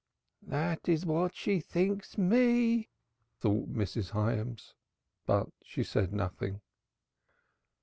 "That 0.47 0.89
is 0.89 1.05
what 1.05 1.35
she 1.35 1.59
thinks 1.59 2.17
me," 2.17 2.89
thought 3.39 3.69
Mrs. 3.71 4.09
Hyams. 4.09 4.73
But 5.27 5.49
she 5.63 5.83
said 5.83 6.11
nothing. 6.11 6.61